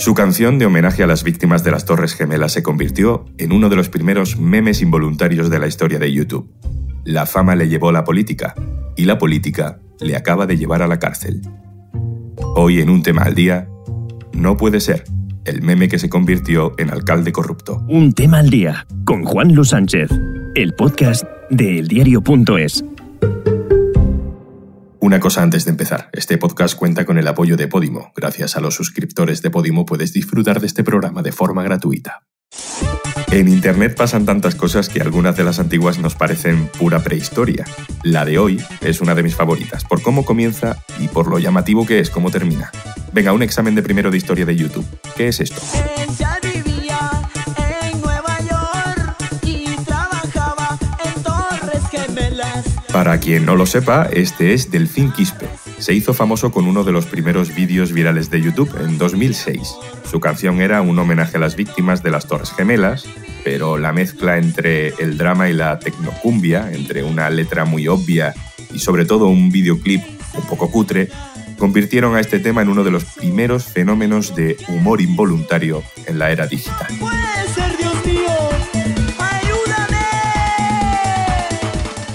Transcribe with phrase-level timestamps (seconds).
[0.00, 3.68] Su canción de homenaje a las víctimas de las Torres Gemelas se convirtió en uno
[3.68, 6.50] de los primeros memes involuntarios de la historia de YouTube.
[7.04, 8.54] La fama le llevó a la política
[8.96, 11.42] y la política le acaba de llevar a la cárcel.
[12.56, 13.68] Hoy en un tema al día,
[14.32, 15.04] no puede ser
[15.44, 17.84] el meme que se convirtió en alcalde corrupto.
[17.86, 20.08] Un tema al día con Juan Luis Sánchez,
[20.54, 22.86] el podcast de eldiario.es.
[25.02, 28.12] Una cosa antes de empezar, este podcast cuenta con el apoyo de Podimo.
[28.14, 32.26] Gracias a los suscriptores de Podimo puedes disfrutar de este programa de forma gratuita.
[33.30, 37.64] En Internet pasan tantas cosas que algunas de las antiguas nos parecen pura prehistoria.
[38.02, 41.86] La de hoy es una de mis favoritas, por cómo comienza y por lo llamativo
[41.86, 42.70] que es cómo termina.
[43.14, 44.86] Venga, un examen de primero de historia de YouTube.
[45.16, 45.62] ¿Qué es esto?
[52.92, 55.46] Para quien no lo sepa, este es Delfín Quispe.
[55.78, 59.76] Se hizo famoso con uno de los primeros vídeos virales de YouTube en 2006.
[60.10, 63.04] Su canción era un homenaje a las víctimas de las Torres Gemelas,
[63.44, 68.34] pero la mezcla entre el drama y la tecnocumbia, entre una letra muy obvia
[68.74, 70.02] y sobre todo un videoclip
[70.34, 71.08] un poco cutre,
[71.58, 76.32] convirtieron a este tema en uno de los primeros fenómenos de humor involuntario en la
[76.32, 76.88] era digital.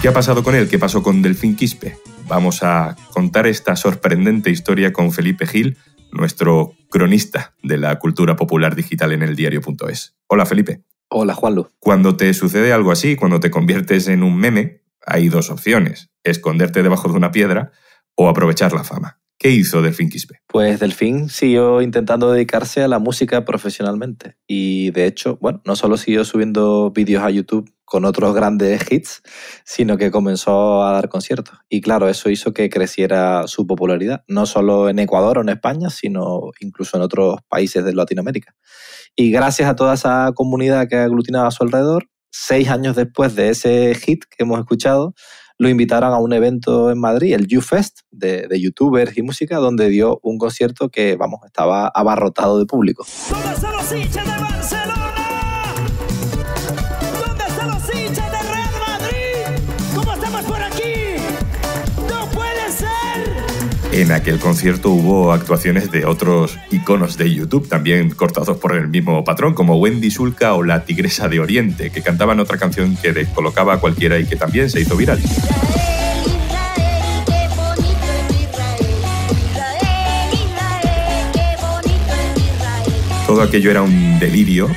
[0.00, 0.68] ¿Qué ha pasado con él?
[0.68, 1.98] ¿Qué pasó con Delfín Quispe?
[2.28, 5.76] Vamos a contar esta sorprendente historia con Felipe Gil,
[6.12, 10.14] nuestro cronista de la cultura popular digital en el diario.es.
[10.28, 10.84] Hola Felipe.
[11.08, 11.70] Hola Juanlu.
[11.80, 16.84] Cuando te sucede algo así, cuando te conviertes en un meme, hay dos opciones, esconderte
[16.84, 17.72] debajo de una piedra
[18.14, 19.18] o aprovechar la fama.
[19.38, 20.40] ¿Qué hizo Delfín Quispe?
[20.48, 25.96] Pues Delfín siguió intentando dedicarse a la música profesionalmente y de hecho, bueno, no solo
[25.96, 29.22] siguió subiendo vídeos a YouTube con otros grandes hits,
[29.64, 31.56] sino que comenzó a dar conciertos.
[31.68, 35.88] Y claro, eso hizo que creciera su popularidad, no solo en Ecuador o en España,
[35.88, 38.56] sino incluso en otros países de Latinoamérica.
[39.14, 43.50] Y gracias a toda esa comunidad que aglutinaba a su alrededor, seis años después de
[43.50, 45.14] ese hit que hemos escuchado,
[45.58, 49.88] lo invitaron a un evento en Madrid, el YouFest, de, de youtubers y música, donde
[49.88, 53.04] dio un concierto que, vamos, estaba abarrotado de público.
[63.98, 69.24] En aquel concierto hubo actuaciones de otros iconos de YouTube, también cortados por el mismo
[69.24, 73.74] patrón, como Wendy Sulca o La Tigresa de Oriente, que cantaban otra canción que descolocaba
[73.74, 75.20] a cualquiera y que también se hizo viral.
[83.26, 84.68] Todo aquello era un delirio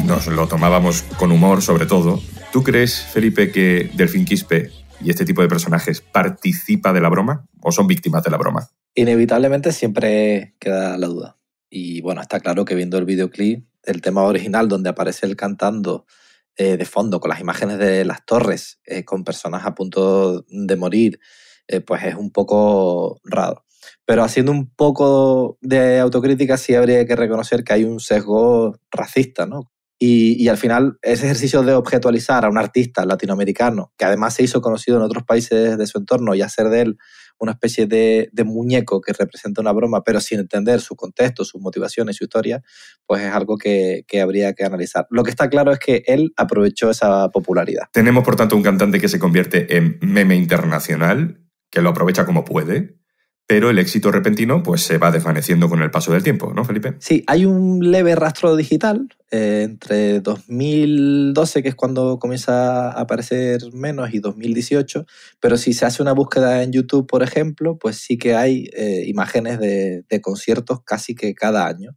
[0.00, 2.20] y nos lo tomábamos con humor sobre todo.
[2.52, 7.46] ¿Tú crees, Felipe, que Delfín Quispe y este tipo de personajes participa de la broma
[7.60, 8.68] o son víctimas de la broma?
[8.94, 11.36] Inevitablemente siempre queda la duda.
[11.68, 16.06] Y bueno, está claro que viendo el videoclip, el tema original donde aparece él cantando
[16.56, 20.76] eh, de fondo con las imágenes de las torres, eh, con personas a punto de
[20.76, 21.20] morir,
[21.68, 23.64] eh, pues es un poco raro.
[24.04, 29.46] Pero haciendo un poco de autocrítica sí habría que reconocer que hay un sesgo racista,
[29.46, 29.70] ¿no?
[29.98, 34.60] Y, al final, ese ejercicio de objetualizar a un artista latinoamericano, que además se hizo
[34.60, 36.98] conocido en otros países de su entorno, y hacer de él
[37.38, 42.16] una especie de, muñeco que representa una broma, pero sin entender su contexto, sus motivaciones,
[42.16, 42.62] su historia,
[43.06, 45.06] pues es algo que, habría que analizar.
[45.10, 47.84] Lo que está claro es que él aprovechó esa popularidad.
[47.92, 51.40] Tenemos, por tanto, un cantante que se convierte en meme internacional,
[51.70, 52.95] que lo aprovecha como puede,
[53.46, 56.96] pero el éxito repentino pues se va desvaneciendo con el paso del tiempo, ¿no, Felipe?
[56.98, 63.60] Sí, hay un leve rastro digital eh, entre 2012, que es cuando comienza a aparecer
[63.72, 65.06] menos, y 2018,
[65.38, 69.04] pero si se hace una búsqueda en YouTube, por ejemplo, pues sí que hay eh,
[69.06, 71.92] imágenes de, de conciertos casi que cada año.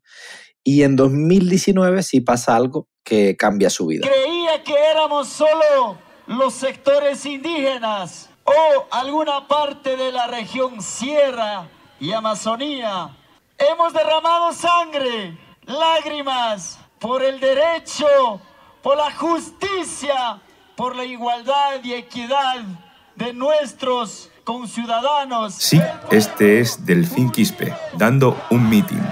[0.64, 4.08] Y en 2019 sí pasa algo que cambia su vida.
[4.08, 11.68] Creía que éramos solo los sectores indígenas o alguna parte de la región Sierra
[12.00, 13.16] y Amazonía.
[13.58, 18.42] Hemos derramado sangre, lágrimas por el derecho,
[18.82, 20.42] por la justicia,
[20.76, 22.64] por la igualdad y equidad
[23.16, 25.54] de nuestros conciudadanos.
[25.56, 25.80] Sí,
[26.10, 29.04] este es Delfín Quispe, dando un meeting.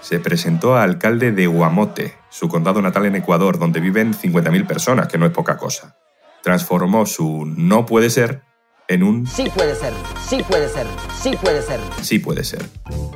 [0.00, 5.08] Se presentó a alcalde de Guamote, su condado natal en Ecuador, donde viven 50.000 personas,
[5.08, 5.96] que no es poca cosa.
[6.42, 8.42] Transformó su no puede ser
[8.88, 9.26] en un...
[9.26, 9.92] Sí puede ser,
[10.28, 10.86] sí puede ser,
[11.20, 11.80] sí puede ser.
[12.02, 12.62] Sí puede ser.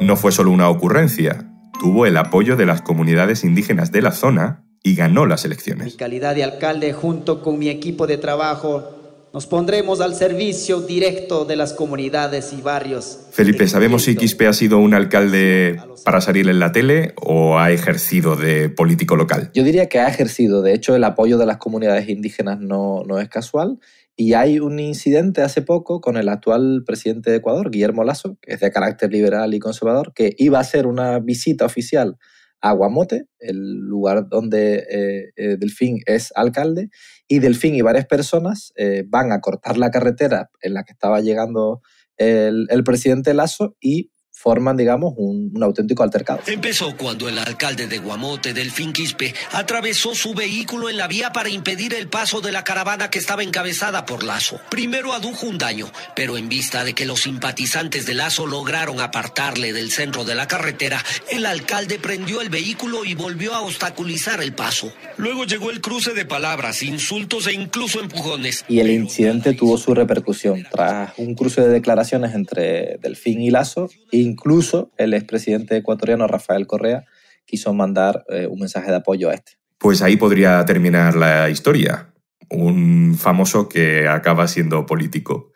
[0.01, 1.51] No fue solo una ocurrencia,
[1.81, 5.87] tuvo el apoyo de las comunidades indígenas de la zona y ganó las elecciones.
[5.87, 8.97] Mi calidad de alcalde junto con mi equipo de trabajo
[9.33, 13.29] Nos pondremos al servicio directo de las comunidades y barrios.
[13.31, 17.71] Felipe, ¿sabemos si Quispe ha sido un alcalde para salir en la tele o ha
[17.71, 19.53] ejercido de político local?
[19.55, 20.63] Yo diría que ha ejercido.
[20.63, 23.79] De hecho, el apoyo de las comunidades indígenas no, no es casual.
[24.23, 28.53] Y hay un incidente hace poco con el actual presidente de Ecuador, Guillermo Lasso, que
[28.53, 32.19] es de carácter liberal y conservador, que iba a hacer una visita oficial
[32.61, 36.91] a Guamote, el lugar donde eh, eh, Delfín es alcalde,
[37.29, 41.23] y Delfín y varias personas eh, van a cortar la carretera en la que estaba
[41.23, 41.81] llegando
[42.19, 46.41] el, el presidente Lasso y forman, digamos, un, un, auténtico altercado.
[46.47, 51.51] Empezó cuando el alcalde de Guamote, Delfín Quispe, atravesó su vehículo en la vía para
[51.51, 54.59] impedir el paso de la caravana que estaba encabezada por Lazo.
[54.71, 59.75] Primero adujo un daño, pero en vista de que los simpatizantes de Lazo lograron apartarle
[59.75, 64.55] del centro de la carretera, el alcalde prendió el vehículo y volvió a obstaculizar el
[64.55, 64.91] paso.
[65.19, 68.65] Luego llegó el cruce de palabras, insultos e incluso empujones.
[68.69, 70.67] Y el incidente tuvo su repercusión.
[70.71, 73.91] Tras un cruce de declaraciones entre Delfín y Lazo,
[74.31, 77.05] Incluso el expresidente ecuatoriano Rafael Correa
[77.45, 79.53] quiso mandar eh, un mensaje de apoyo a este.
[79.79, 82.15] Pues ahí podría terminar la historia.
[82.49, 85.53] Un famoso que acaba siendo político.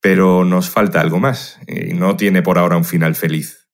[0.00, 3.68] Pero nos falta algo más y no tiene por ahora un final feliz.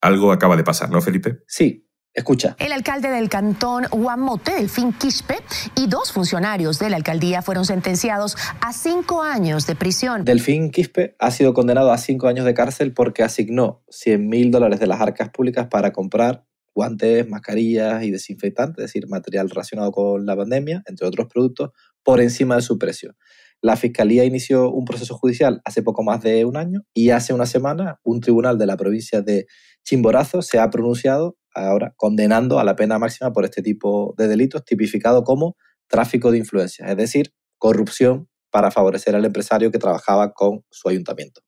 [0.00, 1.38] Algo acaba de pasar, ¿no, Felipe?
[1.46, 2.56] Sí, Escucha.
[2.58, 5.36] El alcalde del cantón Guamote, Delfín Quispe,
[5.76, 10.24] y dos funcionarios de la alcaldía fueron sentenciados a cinco años de prisión.
[10.24, 14.80] Delfín Quispe ha sido condenado a cinco años de cárcel porque asignó 100 mil dólares
[14.80, 20.26] de las arcas públicas para comprar guantes, mascarillas y desinfectantes, es decir, material relacionado con
[20.26, 21.70] la pandemia, entre otros productos,
[22.02, 23.14] por encima de su precio.
[23.62, 27.44] La Fiscalía inició un proceso judicial hace poco más de un año y hace una
[27.44, 29.46] semana un tribunal de la provincia de
[29.84, 34.64] Chimborazo se ha pronunciado ahora condenando a la pena máxima por este tipo de delitos,
[34.64, 35.56] tipificado como
[35.88, 41.42] tráfico de influencias, es decir, corrupción para favorecer al empresario que trabajaba con su ayuntamiento.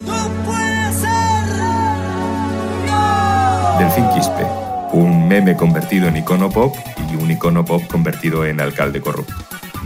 [3.78, 4.46] Delfín Quispe,
[4.92, 6.74] un meme convertido en icono pop
[7.10, 9.34] y un icono pop convertido en alcalde corrupto.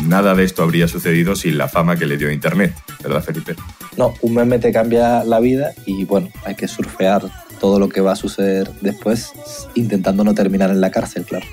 [0.04, 3.54] Nada de esto habría sucedido sin la fama que le dio Internet, ¿verdad, Felipe?
[3.96, 7.22] No, un meme te cambia la vida y bueno, hay que surfear
[7.58, 9.32] todo lo que va a suceder después,
[9.74, 11.46] intentando no terminar en la cárcel, claro.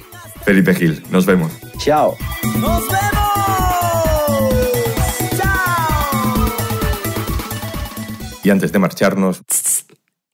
[0.43, 1.51] Felipe Gil, nos vemos.
[1.77, 2.15] Chao.
[2.59, 3.23] Nos vemos.
[5.37, 6.43] Chao.
[8.43, 9.41] Y antes de marcharnos...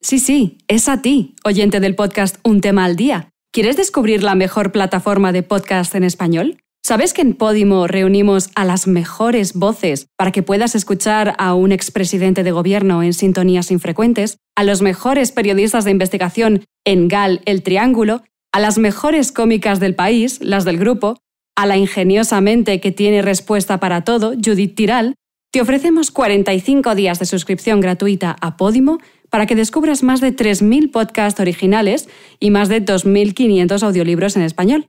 [0.02, 3.30] Sí, sí, es a ti, oyente del podcast Un tema al día.
[3.52, 6.62] ¿Quieres descubrir la mejor plataforma de podcast en español?
[6.90, 11.72] ¿Sabes que en Podimo reunimos a las mejores voces para que puedas escuchar a un
[11.72, 17.62] expresidente de gobierno en sintonías infrecuentes, a los mejores periodistas de investigación en GAL El
[17.62, 21.18] Triángulo, a las mejores cómicas del país, las del grupo,
[21.56, 25.14] a la ingeniosa mente que tiene respuesta para todo, Judith Tiral?
[25.52, 28.98] Te ofrecemos 45 días de suscripción gratuita a Podimo
[29.30, 32.10] para que descubras más de 3.000 podcasts originales
[32.40, 34.88] y más de 2.500 audiolibros en español.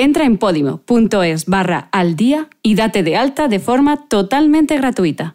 [0.00, 5.34] Entra en podimo.es barra al día y date de alta de forma totalmente gratuita.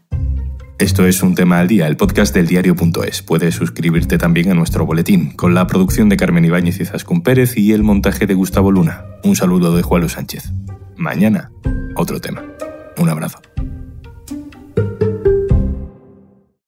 [0.80, 3.24] Esto es Un Tema al Día, el podcast del diario.es.
[3.24, 7.58] Puedes suscribirte también a nuestro boletín, con la producción de Carmen Ibáñez y Zascún Pérez
[7.58, 9.04] y el montaje de Gustavo Luna.
[9.26, 10.54] Un saludo de Juan Luis Sánchez.
[10.96, 11.52] Mañana,
[11.98, 12.42] otro tema.
[12.96, 13.40] Un abrazo.